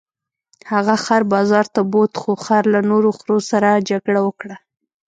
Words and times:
هغه 0.71 0.95
خر 1.05 1.21
بازار 1.33 1.65
ته 1.73 1.81
بوت 1.91 2.13
خو 2.21 2.31
خر 2.45 2.63
له 2.73 2.79
نورو 2.89 3.09
خرو 3.17 3.37
سره 3.51 3.69
جګړه 3.89 4.19
وکړه. 4.23 4.55